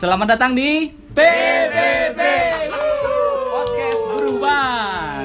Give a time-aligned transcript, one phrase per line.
[0.00, 2.20] Selamat datang di PBB
[3.52, 5.20] Podcast Berubah.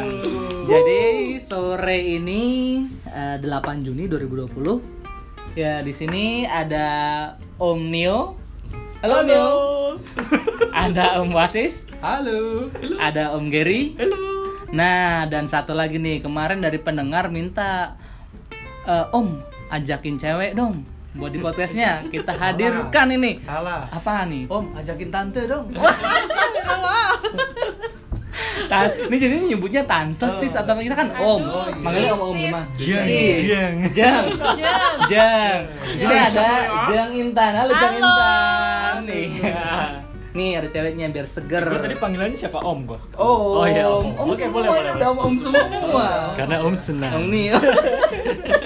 [0.67, 1.03] Jadi
[1.39, 5.55] sore ini eh, 8 Juni 2020.
[5.55, 6.87] Ya di sini ada
[7.55, 8.35] Om Nio.
[8.99, 9.47] Halo, Om Nio.
[10.75, 11.87] Ada Om Wasis.
[12.03, 12.67] Halo.
[12.99, 13.95] Ada Om Gary.
[13.95, 14.59] Halo.
[14.75, 17.95] Nah, dan satu lagi nih, kemarin dari pendengar minta
[18.83, 19.39] "Eh, Om
[19.71, 22.03] ajakin cewek dong buat di podcastnya.
[22.07, 23.39] Kita hadirkan ini.
[23.39, 23.87] Salah.
[23.87, 24.51] Apa nih?
[24.51, 25.71] Om, ajakin tante dong.
[28.75, 31.39] Ini jadi nyebutnya tante sis atau kita kan om.
[31.47, 31.63] Oh.
[31.79, 32.67] Manggilnya om om gimana?
[32.75, 33.07] Jeng,
[33.47, 33.75] jeng.
[33.95, 34.25] Jeng.
[35.07, 35.59] Jeng.
[35.85, 36.49] Di sini ada
[36.91, 37.51] Jeng Intan.
[37.55, 37.93] Halo Jeng.
[38.01, 38.95] Intan.
[39.07, 39.27] Nih.
[40.35, 41.63] Nih ada ceweknya biar seger.
[41.63, 42.99] Gua tadi panggilannya siapa Om gua?
[43.15, 44.11] Oh, Oh, iya, om.
[44.11, 44.19] Om.
[44.19, 45.23] Om Oke, semua boleh, boleh, udah boleh.
[45.23, 45.33] om
[45.71, 46.05] semua.
[46.35, 47.11] Karena Om senang.
[47.15, 47.45] Om nih.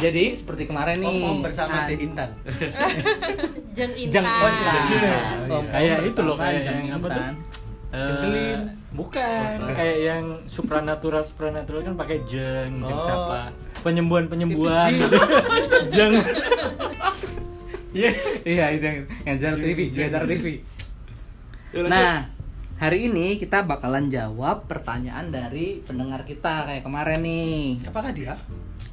[0.00, 1.08] Jadi seperti kemarin nih.
[1.08, 2.30] Om, om bersama Ah, De Intan.
[3.70, 4.24] Jeng Jeng Intan.
[4.24, 4.50] oh,
[4.88, 5.50] Jeng.
[5.50, 7.22] Om, Kayak itu loh, kayak Jeng yang apa tuh?
[7.22, 7.34] Intan.
[7.90, 8.54] Eh,
[8.92, 13.02] bukan, kayak yang supranatural supranatural kan pakai jeng, jeng Oh.
[13.02, 13.50] siapa?
[13.82, 14.94] Penyembuhan penyembuhan.
[15.94, 16.14] Jeng.
[17.90, 18.10] Iya.
[18.46, 20.08] Iya itu yang yang Jar Jeng, TV, jeng.
[20.08, 20.46] Jar TV.
[21.82, 22.30] Nah,
[22.80, 27.84] hari ini kita bakalan jawab pertanyaan dari pendengar kita kayak kemarin nih.
[27.84, 28.40] Apakah dia?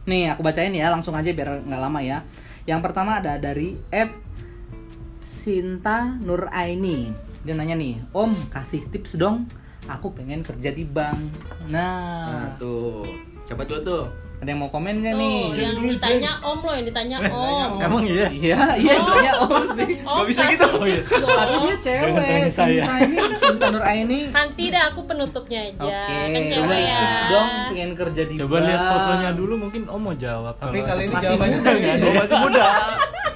[0.04, 2.20] Nih, aku bacain ya, langsung aja biar nggak lama ya.
[2.68, 4.12] Yang pertama ada dari Ed
[5.24, 7.16] Sinta Nuraini.
[7.48, 9.48] Dia nanya nih, Om kasih tips dong.
[9.88, 11.32] Aku pengen kerja di bank.
[11.72, 13.08] Nah, Nah tuh,
[13.48, 14.06] coba dulu tuh.
[14.38, 15.38] Ada yang mau komen gak nih?
[15.40, 17.72] Oh, yang ditanya Om loh, yang ditanya Om.
[17.82, 18.28] Emang iya?
[18.30, 19.90] Iya, iya, yang tanya Om sih.
[20.00, 20.68] Om bisa kasih gitu?
[20.72, 21.02] Oh, iya.
[21.02, 22.84] Tapi dia cewek, saya.
[22.86, 24.20] Sinta ini, Sinta Nuraini.
[24.30, 25.82] Nanti dah aku penutupnya aja.
[25.82, 27.02] Oke, Kan coba cewek ya.
[27.28, 30.54] dong pengen kerja di Coba lihat fotonya dulu mungkin Om mau jawab.
[30.56, 31.84] Tapi kali ini jawabannya serius.
[31.98, 32.12] ya?
[32.14, 32.66] masih muda.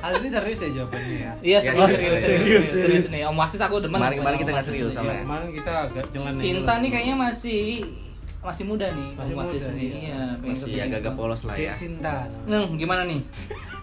[0.02, 1.32] Kali ini serius ya jawabannya ya.
[1.42, 3.22] Iya, Ya, serius, serius, serius, nih.
[3.26, 3.98] Om Wasis aku demen.
[3.98, 4.66] Sama kita Wasis.
[4.70, 5.22] serius Iya, soalnya.
[5.26, 7.62] Kemarin kita agak jangan Cinta nih kayaknya masih
[8.42, 9.82] masih muda nih, Masih Om Wasis muda, nih.
[9.82, 9.98] iya.
[10.02, 11.72] Iya, pengen Masih agak-agak polos lah ya.
[11.72, 12.16] Sinta.
[12.44, 13.22] Neng, gimana nih?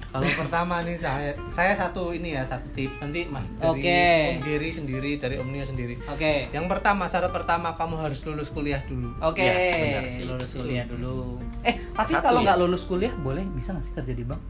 [0.09, 4.01] Kalau pertama nih saya saya satu ini ya satu tips nanti Mas dari Oke.
[4.01, 6.01] Om Giri sendiri dari Om Nia sendiri.
[6.07, 6.49] Oke.
[6.49, 9.13] Yang pertama syarat pertama kamu harus lulus kuliah dulu.
[9.21, 10.25] Oke, Ya, benar sih.
[10.25, 11.37] lulus kuliah dulu.
[11.61, 12.45] Eh, tapi Satu kalau ya?
[12.47, 14.41] nggak lulus kuliah boleh bisa nggak sih kerja di bank?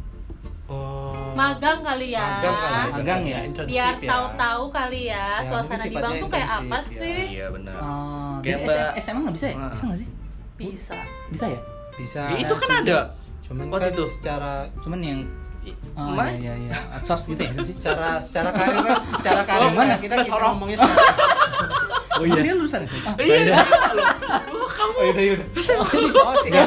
[0.69, 1.08] Oh.
[1.31, 2.23] Magang kali ya.
[2.23, 2.91] Magang kali.
[2.95, 3.39] Magang ya?
[3.43, 4.09] Internship Biar ya.
[4.09, 7.01] tahu-tahu kali ya, Ya, suasana di bank tuh kayak apa internship, ya.
[7.01, 7.19] sih?
[7.31, 7.77] Iya benar.
[7.79, 9.57] Oh, Kayak Mbak- SMA nggak bisa ya?
[9.67, 10.09] Bisa nggak sih?
[10.57, 10.97] Bisa.
[11.29, 11.61] Bisa ya?
[11.95, 12.23] Bisa.
[12.29, 12.99] Ya, itu kan ada.
[13.41, 14.05] Cuman Waktu kan itu.
[14.07, 15.21] secara Cuman yang
[15.93, 16.27] Oh Mbak?
[16.35, 16.73] iya iya iya.
[16.95, 17.75] Outsource gitu ya sih?
[17.75, 20.01] secara secara karir kan secara karir Oh, mana?
[20.01, 20.97] kita kita ngomongnya secara
[22.19, 22.53] Oh Dia iya.
[22.53, 23.13] lulusan SMA.
[24.89, 25.37] Iya, Oh iya, iya.
[26.19, 26.65] oh si dia.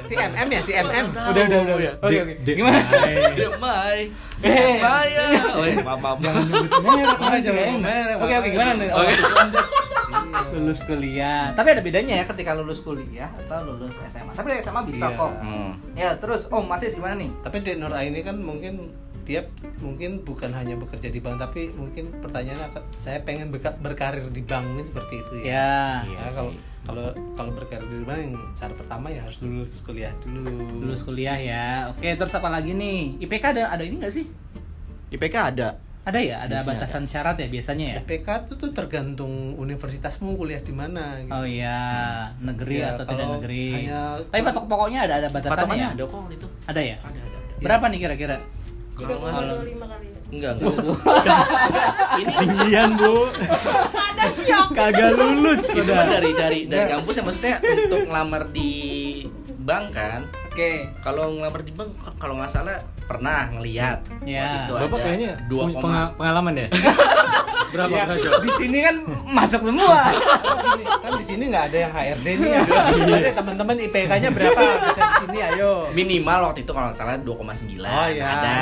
[0.00, 1.76] si MM ya si MM Udah, udah, udah.
[1.78, 1.92] ya.
[1.98, 2.34] Oke, oke.
[2.44, 2.80] Gimana?
[4.38, 5.24] Eh, Maya.
[5.50, 6.16] Oh, iya, maaf.
[6.18, 7.16] Jangan nyebut merek.
[7.18, 8.88] Oh, jangan merek, Oke oke gimana nih?
[8.88, 8.98] Oke.
[8.98, 9.04] Oh.
[9.08, 9.16] Iya.
[10.50, 11.52] lulus kuliah.
[11.52, 14.32] Tapi ada bedanya ya ketika lulus kuliah atau lulus SMA.
[14.32, 15.18] Tapi dari SMA bisa Iya.
[15.18, 15.32] kok.
[15.38, 15.70] Hmm.
[15.92, 17.28] Ya terus Om Masis gimana nih?
[17.38, 18.88] tapi Dek Nur Aini kan mungkin
[19.28, 19.44] dia
[19.78, 24.82] mungkin bukan hanya bekerja di bank tapi mungkin pertanyaannya saya pengen berkarir di bank ini
[24.82, 25.44] seperti itu ya.
[25.44, 25.76] Ya.
[26.02, 26.52] Iya Ya, kalau
[26.82, 27.06] kalau
[27.36, 30.80] kalau berkarir di bank yang cara pertama ya harus lulus kuliah dulu.
[30.80, 31.92] Lulus kuliah ya.
[31.92, 33.20] Oke terus apa lagi nih?
[33.20, 34.24] IPK ada ada ini nggak sih?
[35.10, 35.76] IPK ada.
[36.08, 36.36] Ada ya?
[36.40, 37.94] Ada Biasanya batasan syarat ya biasanya ya?
[38.00, 41.28] IPK itu tuh tergantung universitasmu kuliah di mana gitu.
[41.30, 41.76] Oh iya,
[42.40, 43.64] negeri Ya, atau tidak negeri.
[43.84, 45.52] hanya- Tapi patok pokoknya ada ada batasannya.
[45.52, 45.90] Patokannya ya?
[45.92, 46.46] ada kok itu.
[46.64, 46.96] Ada ya?
[47.04, 47.60] Ada, ada, ada.
[47.60, 48.36] Berapa nih kira-kira?
[48.98, 50.06] Kalau nggak- lima kali.
[50.28, 50.76] Enggak, enggak.
[52.20, 53.32] Ini tinggian, Bu.
[53.32, 54.66] Ada syok.
[54.76, 58.70] Kagak lulus Itu kan dari dari dari kampus ya maksudnya untuk ngelamar di
[59.56, 60.20] bank kan.
[60.52, 60.92] Oke.
[61.00, 62.76] Kalau ngelamar di bank kalau nggak salah
[63.08, 64.04] pernah ngelihat.
[64.28, 64.44] Ya.
[64.44, 65.64] Waktu itu Bapak ada kayaknya dua
[66.12, 66.68] pengalaman ya?
[67.68, 68.30] Berapa Ya, Jo?
[68.38, 70.00] di sini kan masuk semua.
[70.98, 72.50] Kan di sini nggak ada yang HRD nih.
[73.10, 74.60] Ada teman-teman IPK-nya berapa?
[74.82, 75.70] Bisa di sini ayo.
[75.90, 78.24] Minimal waktu itu kalau nggak salah 2,9 Oh, iya.
[78.26, 78.52] ada.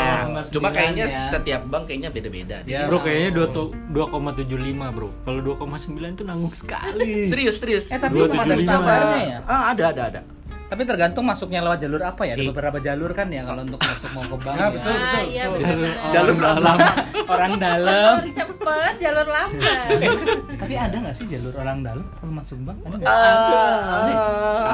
[0.43, 1.19] 2,9 Cuma kayaknya ya.
[1.19, 2.57] setiap bank kayaknya beda-beda.
[2.65, 2.87] Ya.
[2.87, 4.47] Bro kayaknya 2 tu- 2,75
[4.91, 5.09] bro.
[5.23, 7.27] Kalau 2,9 itu nanggung sekali.
[7.27, 7.85] Serius, serius.
[7.89, 8.73] Eh tapi Dua memang tujuh ada lima.
[8.73, 9.39] cabarnya ya.
[9.45, 10.21] Ah, ada, ada, ada.
[10.67, 12.33] Tapi tergantung masuknya lewat jalur apa ya.
[12.33, 12.49] Ada Iya.
[12.51, 14.53] beberapa jalur kan ya kalau untuk masuk mau ke bank.
[14.53, 14.69] Ya, ya.
[14.69, 14.93] betul.
[14.93, 15.57] Ah, iya betul.
[15.57, 16.11] benar-benar.
[16.11, 16.77] Jalur dalam,
[17.25, 18.13] orang dalam.
[18.17, 19.87] Jalur cepet, jalur lambat.
[20.57, 22.77] Tapi ada nggak sih jalur orang dalam kalau masuk bank?
[22.81, 23.09] Ada nggak?
[23.09, 24.15] Ah, Di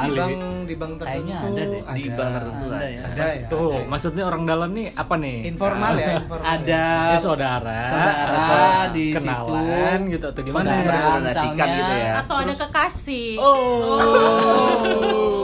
[0.03, 0.15] Kali.
[0.15, 1.81] bank di bank tertentu Kayaknya ada deh.
[1.93, 2.87] Di bank tertentu Ada ada.
[2.87, 3.01] ya.
[3.03, 3.47] Ada ya.
[3.47, 3.83] Tuh, ada ya.
[3.85, 5.37] maksudnya orang dalam nih apa nih?
[5.45, 6.47] informal ya, informal.
[6.47, 8.57] Ada Ya saudara, Saudara atau
[8.91, 10.11] di kenalan situ.
[10.11, 10.69] gitu atau gimana?
[10.73, 11.65] Misalnya.
[11.69, 12.13] gitu ya.
[12.17, 13.37] Atau ada kekasih.
[13.37, 15.42] Oh.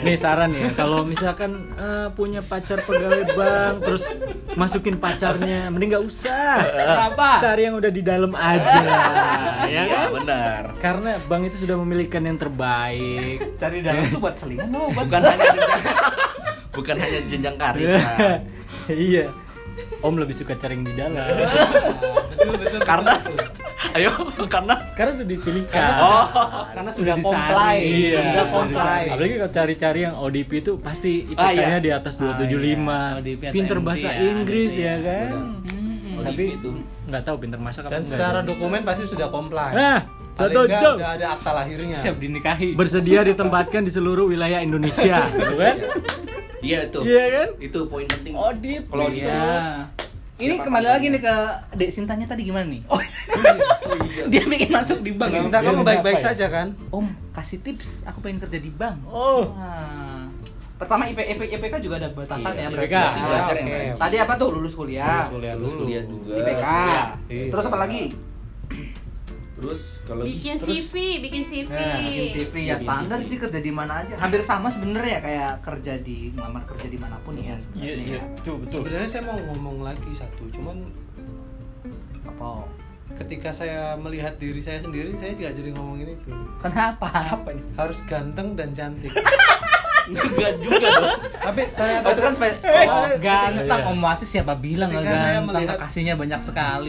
[0.00, 4.04] Nih saran ya, kalau misalkan eh, punya pacar pegawai bank, terus
[4.56, 6.56] masukin pacarnya, mending nggak usah.
[6.64, 7.28] Kenapa?
[7.38, 8.80] Cari yang udah di dalam aja,
[9.68, 10.08] ya Iya, kan?
[10.16, 10.62] benar.
[10.80, 13.60] Karena bank itu sudah memilikan yang terbaik.
[13.60, 15.82] Cari dalam tuh buat selingan buat Bukan hanya jenjang
[16.76, 17.88] bukan hanya jenjang karir.
[17.98, 18.38] Nah.
[18.88, 19.26] iya.
[20.00, 21.28] Om lebih suka cari yang di dalam.
[22.32, 23.69] betul betul Karena betul.
[23.96, 24.12] ayo
[24.46, 25.90] karena Karena sudah dipilihkan.
[25.98, 26.26] oh
[26.70, 27.24] karena sudah disaring.
[27.24, 31.78] comply Iya, sudah comply Apalagi kalau cari-cari yang ODP itu pasti Ah, IPK-nya iya.
[31.78, 32.20] di atas 275.
[32.20, 33.18] Ah, iya.
[33.18, 34.94] ODP Pinter bahasa ya, Inggris gitu ya ya.
[35.00, 35.30] kan.
[35.64, 36.14] Mm-mm.
[36.14, 36.70] ODP Tapi itu.
[37.06, 39.98] nggak tahu pinter masak apa dan secara dokumen pasti sudah comply Nah,
[40.32, 40.94] satu nggak jam.
[40.96, 42.68] udah ada akta lahirnya siap dinikahi.
[42.78, 45.76] Bersedia ditempatkan di seluruh wilayah Indonesia, gitu kan?
[46.60, 46.98] iya itu.
[47.02, 47.48] Iya kan?
[47.58, 48.32] Itu poin penting.
[48.32, 48.84] Audit.
[48.86, 49.88] Kalau itu Iya.
[50.40, 51.34] Ini Siapa kembali lagi nih ke
[51.76, 52.80] Dek Sintanya tadi gimana nih?
[52.88, 53.12] Oh, iya.
[54.32, 55.36] dia bikin masuk di bank.
[55.36, 56.32] Sinta kamu baik-baik ya?
[56.32, 58.08] saja kan Om, kasih tips.
[58.08, 59.04] Aku pengen kerja di bank.
[59.04, 59.52] Oh.
[59.52, 60.24] Wah.
[60.80, 62.68] Pertama IP, IP, IPK juga ada batasan Iya, ya.
[62.72, 62.94] IPK.
[62.96, 63.20] berarti.
[63.20, 63.76] Belajar yang oke.
[63.76, 63.92] lain.
[64.00, 65.20] Tadi apa tuh lulus kuliah?
[65.20, 66.34] Lulus kuliah dulu kuliah juga.
[66.40, 66.64] IPK.
[67.28, 67.50] Iya.
[67.52, 68.02] Terus apa lagi?
[69.60, 71.68] Terus kalau Bikin terus- CV, bikin CV.
[71.70, 73.28] Nah, bikin CV ya Bikin standar CV.
[73.28, 74.14] sih kerja di mana aja.
[74.16, 77.44] Hampir sama sebenarnya ya kayak kerja di ngelamar kerja di mana pun ya.
[77.44, 78.22] Iya, sebenarnya iya, ya.
[78.32, 78.76] betul, betul.
[78.80, 80.76] sebenarnya saya mau ngomong lagi satu cuman
[82.26, 82.64] Apa?
[83.12, 87.10] ketika saya melihat diri saya sendiri saya juga jadi ngomongin itu Kenapa?
[87.36, 87.64] Apa nih?
[87.74, 89.12] harus ganteng dan cantik
[90.12, 91.18] enggak juga dong.
[91.40, 93.88] tapi ternyata Oh, itu kan spe- Eh, oh, ganteng iya.
[93.88, 96.88] Om Wasis siapa bilang nggak Ketika saya ganteng melihat- kasihnya banyak sekali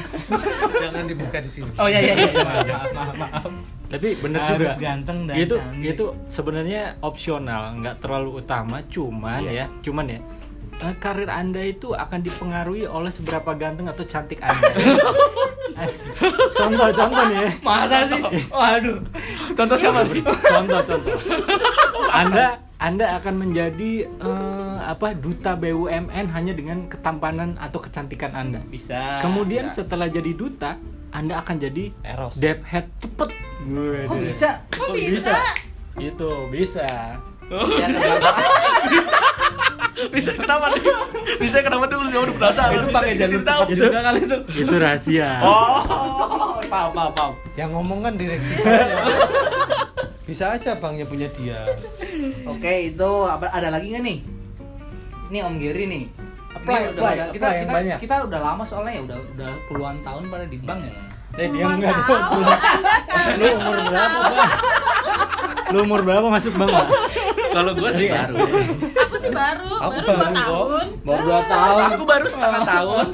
[0.82, 3.42] jangan dibuka di sini Oh iya iya iya maaf maaf maaf.
[3.88, 4.82] Tapi bener Harus juga.
[4.84, 5.90] ganteng dan itu cantik.
[5.90, 9.66] itu sebenarnya opsional, nggak terlalu utama, cuman Iya.
[9.66, 10.20] ya, cuman ya.
[10.80, 14.70] eh, Karir Anda itu akan dipengaruhi oleh seberapa ganteng atau cantik Anda.
[16.54, 17.36] contoh, contoh nih.
[17.36, 17.50] ya.
[17.60, 18.22] Masa sih?
[18.48, 18.98] Waduh.
[19.52, 20.22] Contoh siapa nih?
[20.22, 21.14] Contoh, contoh.
[22.10, 22.46] Anda
[22.80, 28.64] Anda akan menjadi eh, apa duta BUMN hanya dengan ketampanan atau kecantikan Anda.
[28.66, 29.20] Bisa.
[29.20, 29.84] Kemudian bisa.
[29.84, 30.80] setelah jadi duta,
[31.12, 33.30] Anda akan jadi eros debt head cepet.
[34.08, 34.64] Kok bisa?
[34.72, 35.34] Kok bisa?
[36.00, 36.86] Itu bisa.
[37.50, 38.36] Ya, tergantung.
[40.08, 40.80] Bisa kenapa nih?
[41.36, 42.08] Bisa kenapa dulu?
[42.08, 42.72] Dia udah penasaran.
[42.72, 43.62] itu Bisa pakai jadi jalur tahu.
[43.76, 44.38] juga kali itu.
[44.64, 45.30] Itu rahasia.
[45.44, 45.84] Oh,
[46.72, 47.32] paham, paham, paham.
[47.52, 48.56] yang ngomong kan direksi.
[50.30, 51.58] bisa aja banknya punya dia
[52.52, 54.18] Oke, itu apa ada lagi nggak nih?
[55.26, 56.04] Ini Om Giri nih.
[56.52, 57.98] Apply, Ini udah pada- kita, yang kita, banyak.
[57.98, 60.94] kita udah lama soalnya ya udah udah puluhan tahun pada di bank ya.
[61.32, 62.42] Eh, dia enggak dong.
[63.38, 64.50] Lu umur berapa, Bang?
[65.70, 66.88] Lu umur berapa masuk bank, Bang?
[67.50, 68.34] Kalau gua sih Dari baru.
[69.00, 70.34] Aku sih baru, Aku baru dua baru kok.
[70.34, 70.86] tahun.
[71.02, 71.82] Baru dua tahun.
[71.88, 73.06] Aku baru setengah tahun.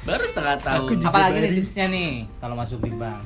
[0.00, 0.88] Baru setengah tahun.
[1.02, 3.18] Apalagi nih tipsnya nih kalau masuk di bank?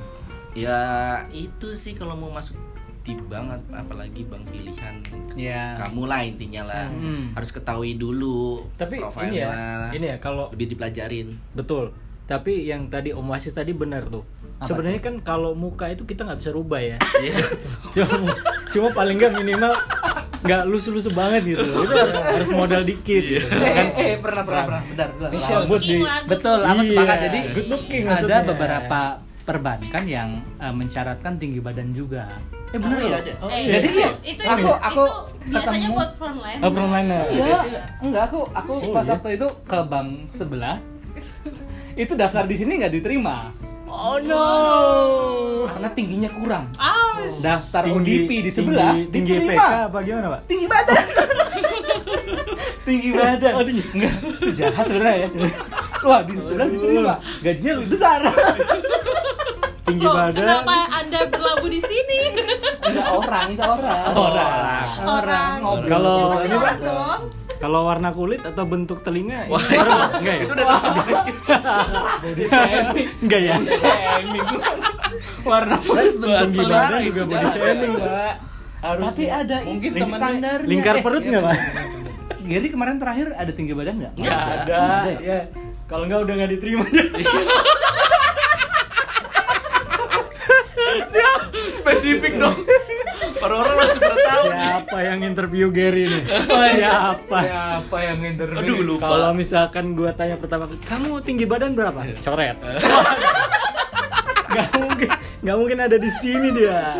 [0.53, 0.81] Ya
[1.29, 2.57] itu sih kalau mau masuk
[3.03, 4.95] di bank apalagi bank pilihan
[5.35, 5.75] Ya.
[5.77, 7.35] kamu lah intinya lah Hmm.
[7.35, 9.53] harus ketahui dulu Tapi ini profilnya ya,
[9.91, 11.91] ini ya kalau lebih dipelajarin betul.
[12.23, 14.23] Tapi yang tadi Om Wasis tadi benar tuh.
[14.57, 16.97] Apa Sebenarnya kan kalau muka itu kita nggak bisa rubah ya.
[17.21, 17.35] Iya.
[17.93, 18.15] cuma,
[18.71, 19.75] cuma paling nggak minimal
[20.41, 21.67] nggak lusu-lusu banget gitu.
[21.67, 23.21] Itu harus harus modal dikit.
[23.21, 23.43] Iya.
[23.43, 23.47] gitu.
[23.53, 25.31] Eh, Kan eh, pernah pernah pernah benar benar.
[25.35, 27.17] Rambut di Betul, aku Iya, sepakat.
[27.21, 28.41] Jadi good looking ada maksudnya.
[28.47, 29.01] beberapa
[29.43, 32.27] perbankan yang eh, mensyaratkan tinggi badan juga.
[32.69, 33.21] Eh benar Oh, iya, loh.
[33.21, 33.33] ada.
[33.37, 33.73] Oh, Eh, iya.
[33.75, 35.03] Jadi itu, ya, itu, aku itu, aku
[35.45, 36.59] biasanya ketemu buat frontline.
[36.59, 37.25] Oh, frontliner.
[37.27, 39.13] Iya, Biasanya- enggak aku aku Oh, pas iya?
[39.13, 40.77] waktu itu ke bank sebelah
[41.95, 43.53] itu daftar di sini nggak diterima
[43.85, 44.47] Oh no.
[45.69, 46.65] karena tingginya kurang.
[46.75, 47.37] Aus.
[47.39, 49.53] Daftar Tinggi- ODP di sebelah tinggi, tinggi diterima.
[49.61, 50.41] PK apa gimana, Pak?
[50.47, 51.05] tinggi badan
[52.87, 53.85] tinggi badan Oh, tinggi.
[53.93, 55.29] enggak itu jahat sebenarnya ya
[56.03, 58.19] wah di sebelah diterima gajinya lebih besar
[59.93, 60.33] Tinggi Loh, badan.
[60.35, 62.21] kenapa Anda berlabuh di sini?
[62.83, 64.57] enggak orang itu orang Orang.
[65.05, 66.77] orang ngobrol Kalau ini, orang Pak.
[66.83, 67.21] dong.
[67.55, 70.43] Kalau warna kulit atau bentuk telinga Wah, ini baru, enggak ya?
[70.43, 71.05] itu udah termasuk
[72.19, 73.55] body shaming Enggak ya?
[73.63, 74.47] shaming
[75.43, 78.35] warna kulit bentuk Tinggi telinga badan juga body shaming, enggak
[78.83, 81.57] Harus tapi ada Mungkin ini temennya- standarnya lingkar perut Iya, enggak, Pak?
[82.51, 84.13] Gary kemarin terakhir ada tinggi badan nggak?
[84.17, 84.75] Enggak ada.
[84.75, 85.13] Ada.
[85.23, 85.39] Ya.
[85.87, 86.83] Kalau enggak udah enggak diterima.
[91.83, 92.57] spesifik dong
[93.43, 96.23] orang-orang langsung pada tahu nih Siapa yang interview Gary nih?
[96.79, 97.39] Siapa?
[97.43, 98.61] Siapa yang interview?
[98.61, 99.09] Aduh, lupa.
[99.09, 102.05] Kalau misalkan gua tanya pertama kamu tinggi badan berapa?
[102.21, 102.57] Coret.
[104.53, 105.09] Gak mungkin,
[105.41, 106.93] gak mungkin ada di sini dia.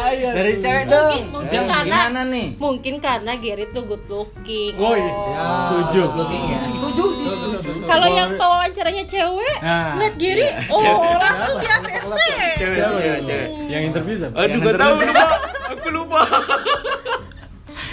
[0.00, 0.28] Bahaya.
[0.32, 1.04] Dari cewek dong.
[1.06, 2.46] Mungkin- mungkin Jam karena- gimana nih?
[2.56, 4.72] Mungkin karena Gary tuh good looking.
[4.74, 5.44] Oh iya, Ya.
[5.60, 6.02] setuju.
[6.10, 6.60] Looking ya.
[6.62, 7.70] Setuju sih, setuju.
[7.82, 9.92] Kalau yang wawancaranya cewek, Nah.
[9.96, 10.82] lihat Gary, oh
[11.14, 12.18] langsung di ACC.
[12.56, 13.16] cewek Siapa cewek ya?
[13.22, 14.34] cewek Yang interview siapa?
[14.34, 15.24] aduh Yang gak tahu lupa
[15.68, 16.20] aku lupa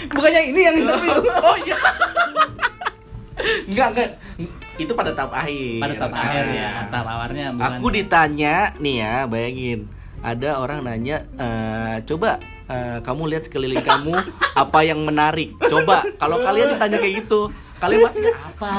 [0.08, 1.12] Bukannya ini yang interview.
[1.44, 1.76] Oh iya.
[3.66, 4.10] enggak, enggak.
[4.76, 5.78] Itu pada tahap akhir.
[5.80, 6.22] Pada tahap Ah.
[6.24, 7.70] akhir ya, tahap awarnya bukan.
[7.74, 9.80] Aku ditanya nih ya, bayangin.
[10.18, 14.12] Ada orang nanya, "Eh, coba eh, kamu lihat sekeliling kamu
[14.54, 15.56] apa yang menarik.
[15.62, 17.48] Coba kalau kalian ditanya kayak gitu,
[17.78, 18.70] kalian pasti apa?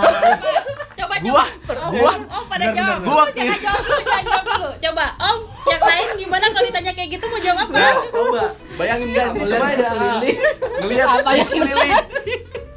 [0.93, 1.79] Coba Gua, coba.
[1.79, 2.97] Om, gua, Om, Om pada jawab.
[3.01, 4.69] gua jangan jawab dulu, jangan jawab dulu.
[4.77, 7.75] Coba, Om, yang lain gimana kalau ditanya kayak gitu mau jawab apa?
[7.75, 8.43] Nah, coba
[8.77, 9.27] bayangin gak?
[9.33, 9.91] Coba ya.
[10.79, 11.91] Ngelihat Apa di yang- sekeliling.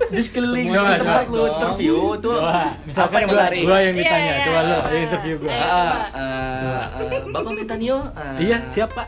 [0.12, 2.36] Di sekeliling di tempat lu interview tuh
[2.82, 3.60] misalkan yang gua, menarik?
[3.62, 4.76] gua yang Iya, ditanya, iya, coba iya.
[4.88, 5.48] yang interview gua.
[5.48, 5.98] Ayo, Ah, coba.
[6.12, 9.02] eh, eh, Bapak Metanio eh, Iya, siapa?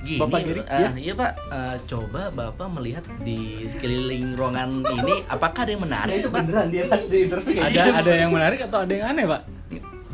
[0.00, 0.60] Gini, Bapak Giri?
[0.60, 0.88] eh, Iya.
[0.94, 6.28] iya Pak, Eh, coba Bapak melihat di sekeliling ruangan ini apakah ada yang menarik itu
[6.28, 6.40] Pak?
[6.40, 7.98] beneran dia pas di interview kayak Ada gitu.
[7.98, 9.40] ada yang menarik atau ada yang aneh, Pak?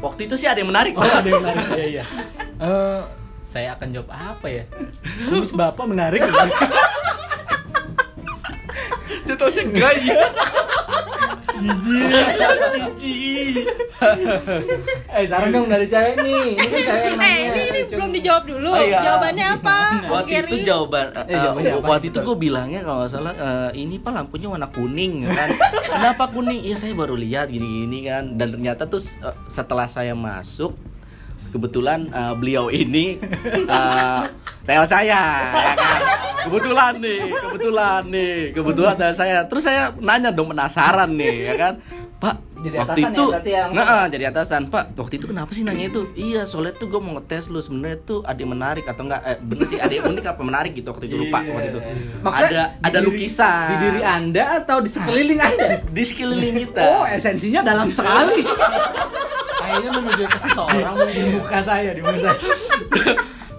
[0.00, 1.12] Waktu itu sih ada yang menarik Oh, Pak.
[1.16, 1.64] ada yang menarik.
[1.72, 2.04] Iya, iya.
[2.60, 3.02] Eh,
[3.42, 4.64] saya akan jawab apa ya?
[5.22, 6.20] Kumis Bapak menarik.
[9.40, 10.20] Jatuhnya gaya.
[12.60, 13.64] Jijik.
[15.10, 16.44] Eh, saran dong dari cewek nih.
[16.54, 17.48] Ini kan cewek yang Eh, nanya.
[17.50, 17.96] ini, ini Coba.
[17.96, 18.68] belum dijawab dulu.
[18.70, 19.00] Oh, iya.
[19.00, 19.78] Jawabannya apa?
[20.10, 23.70] Waktu itu jawaban Eh, eh, jawabannya apa waktu itu gue bilangnya kalau nggak salah eh,
[23.76, 25.48] ini pak lampunya warna kuning ya kan.
[25.82, 26.60] Kenapa kuning?
[26.62, 28.36] Iya saya baru lihat gini-gini kan.
[28.36, 30.72] Dan ternyata tuh eh, setelah saya masuk
[31.50, 33.18] kebetulan eh, beliau ini
[33.66, 34.22] eh
[34.62, 36.00] tel saya ya kan.
[36.40, 39.44] Kebetulan nih, kebetulan nih, kebetulan tel saya.
[39.44, 41.74] Terus saya nanya dong penasaran nih ya kan.
[42.16, 45.56] Pak, Jadi waktu atasan ya, itu ya, nah, ah, jadi atasan pak waktu itu kenapa
[45.56, 48.84] sih nanya itu iya soalnya tuh gue mau ngetes lu sebenarnya tuh ada yang menarik
[48.84, 51.48] atau enggak eh, bener sih ada yang unik apa menarik gitu waktu itu lupa Iya,
[51.50, 51.80] waktu itu
[52.20, 55.66] Maksudnya ada di ada diri- lukisan Di diri Anda atau di sekeliling Anda?
[55.80, 58.44] di sekeliling kita Oh, esensinya dalam sekali.
[59.70, 62.38] Kayaknya menuju ke seseorang di muka saya, di muka saya.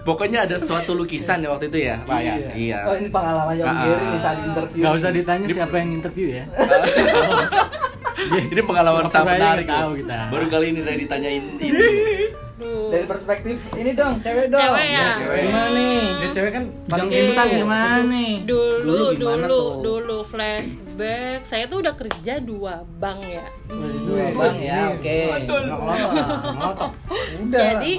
[0.02, 2.50] pokoknya ada suatu lukisan ya waktu itu ya pak ya Iya.
[2.52, 3.84] iya Oh, ini pengalamannya Om Ah.
[3.86, 4.82] Giri nih saat interview.
[4.82, 6.44] Gak usah ditanya siapa yang interview ya.
[8.48, 10.18] ini pengalaman sangat menarik tahu kita.
[10.30, 11.70] baru kali ini saya ditanyain ini
[12.62, 12.94] Duh.
[12.94, 14.62] Dari perspektif ini dong, cewek dong.
[14.62, 15.10] Cewek ya?
[15.18, 15.42] cewek.
[15.50, 16.02] Gimana nih?
[16.06, 17.18] Dia cewek kan Bang Oke.
[17.18, 18.34] Bintang gimana nih?
[18.46, 19.70] Dulu, gimana dulu, tuh?
[19.82, 21.40] dulu flashback.
[21.42, 23.46] Saya tuh udah kerja dua bank ya.
[23.66, 25.18] Dua bang ya, oke.
[25.50, 26.92] Ngelotok.
[27.50, 27.62] Udah.
[27.66, 27.94] Jadi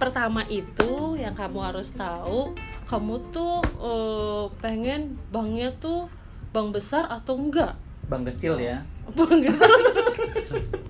[0.00, 2.56] pertama itu yang kamu harus tahu,
[2.88, 6.08] kamu tuh eh, pengen banknya tuh
[6.56, 7.76] bank besar atau enggak?
[8.06, 8.80] bang kecil ya.
[9.12, 9.76] Bank besar.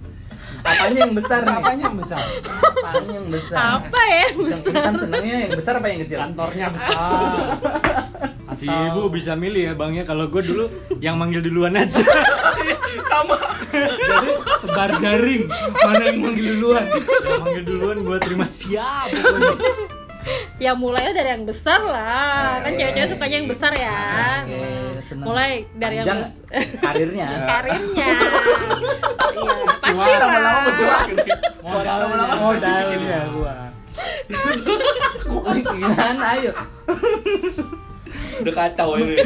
[0.67, 1.55] Apanya yang besar nih?
[1.57, 2.21] Apanya yang besar?
[2.83, 3.57] Apanya yang besar?
[3.57, 4.83] Apa ya yang besar?
[4.83, 6.19] kan senangnya yang besar apa yang kecil?
[6.19, 7.11] Kantornya besar.
[8.57, 10.65] si ibu bisa milih ya bangnya kalau gue dulu
[10.97, 11.93] yang manggil duluan aja
[13.05, 13.37] sama
[13.69, 14.33] jadi
[14.65, 15.45] tebar jaring
[15.77, 16.89] mana yang manggil duluan
[17.21, 19.53] yang manggil duluan gue terima siap pokoknya.
[20.59, 22.59] Ya mulainya dari yang besar lah.
[22.65, 24.01] Kan cewek-cewek sukanya yang besar ya.
[24.43, 24.59] Oke,
[25.07, 25.27] senang.
[25.31, 26.27] Mulai dari yang
[26.83, 27.29] karirnya.
[27.47, 28.09] karirnya.
[29.37, 29.53] Iya,
[29.97, 31.23] pasti Wah, lama-lama mencuat ini.
[31.59, 33.55] modalnya modalnya gua
[35.67, 36.53] Gimana ayo?
[38.37, 39.17] udah kacau ini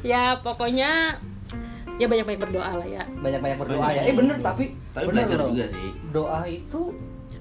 [0.00, 1.18] Ya pokoknya
[1.96, 3.02] ya banyak-banyak berdoa lah ya.
[3.08, 4.02] Banyak-banyak berdoa ya.
[4.04, 5.48] Eh bener tapi tapi bener belajar loh.
[5.50, 6.82] juga sih Doa itu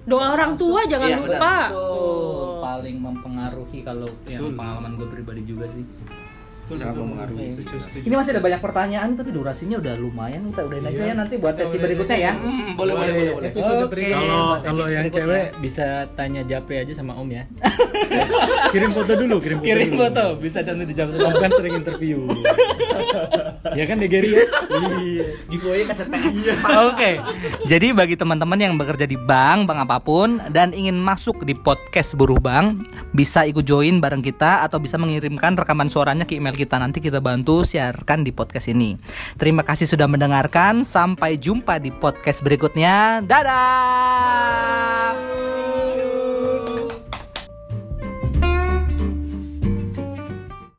[0.04, 1.56] Doa orang tua jangan Iya, lupa.
[1.70, 5.82] tuh paling mempengaruhi kalau yang pengalaman gue pribadi juga sih.
[6.68, 7.64] Sangat mempengaruhi sih.
[8.00, 11.06] Ini masih ada banyak pertanyaan tapi durasinya udah lumayan kita udahin aja Iya.
[11.06, 12.26] ya nanti buat sesi berikutnya aja.
[12.26, 12.34] ya.
[12.34, 13.50] Hmm, boleh boleh boleh boleh
[13.86, 14.18] berikutnya.
[14.18, 15.26] kalau kalau yang berikutnya.
[15.28, 17.44] cewek bisa tanya Japri aja sama Om ya
[18.74, 20.02] kirim foto dulu kirim foto kirim dulu.
[20.02, 22.18] foto bisa nanti dijawab Om kan sering interview
[23.78, 24.44] ya kan deh Gary ya
[24.98, 26.36] iya giveaway kaset PS.
[26.86, 27.12] Oke.
[27.66, 32.14] Jadi bagi teman-teman yang bekerja di bank, bank apa pun dan ingin masuk di podcast
[32.14, 36.76] Buruh Bank, bisa ikut join bareng kita atau bisa mengirimkan rekaman suaranya ke email kita
[36.76, 39.00] nanti kita bantu siarkan di podcast ini.
[39.40, 40.84] Terima kasih sudah mendengarkan.
[40.84, 43.24] Sampai jumpa di podcast berikutnya.
[43.24, 45.16] Dadah.